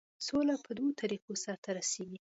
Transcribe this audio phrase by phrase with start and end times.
[0.27, 2.19] سوله په دوو طریقو سرته رسیږي.